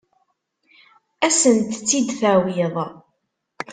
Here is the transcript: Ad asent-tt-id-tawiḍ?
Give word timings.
Ad 1.25 1.27
asent-tt-id-tawiḍ? 1.33 2.75